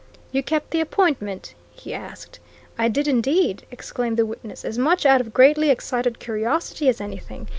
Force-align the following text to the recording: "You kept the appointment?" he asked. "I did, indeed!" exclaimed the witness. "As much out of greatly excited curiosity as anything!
"You 0.31 0.41
kept 0.41 0.71
the 0.71 0.79
appointment?" 0.81 1.53
he 1.73 1.93
asked. 1.93 2.39
"I 2.75 2.87
did, 2.87 3.07
indeed!" 3.07 3.67
exclaimed 3.69 4.17
the 4.17 4.25
witness. 4.25 4.65
"As 4.65 4.79
much 4.79 5.05
out 5.05 5.21
of 5.21 5.31
greatly 5.31 5.69
excited 5.69 6.17
curiosity 6.17 6.89
as 6.89 6.99
anything! 6.99 7.47